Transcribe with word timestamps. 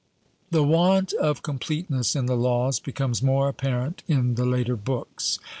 The 0.49 0.63
want 0.63 1.13
of 1.13 1.43
completeness 1.43 2.15
in 2.15 2.25
the 2.25 2.35
Laws 2.35 2.79
becomes 2.79 3.21
more 3.21 3.47
apparent 3.49 4.01
in 4.07 4.33
the 4.33 4.45
later 4.47 4.75
books. 4.75 5.37